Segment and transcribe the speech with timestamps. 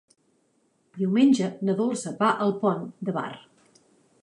[1.01, 3.31] Diumenge na Dolça va al Pont de Bar.